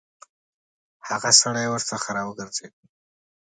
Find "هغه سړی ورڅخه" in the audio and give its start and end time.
1.07-2.09